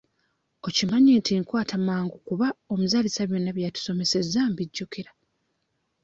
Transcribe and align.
Okimanyi 0.67 1.11
nti 1.19 1.31
nkwata 1.41 1.75
mangu 1.87 2.17
kuba 2.27 2.47
omuzaalisa 2.73 3.21
byonna 3.29 3.51
bye 3.55 3.65
yatusomesezza 3.67 4.41
mbijjukira? 4.51 5.11